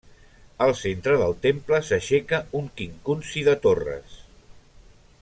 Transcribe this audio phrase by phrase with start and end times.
[0.67, 4.21] Al centre del temple s'aixeca un quincunci de torres.